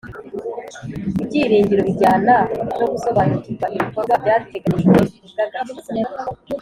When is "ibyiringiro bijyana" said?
1.21-2.33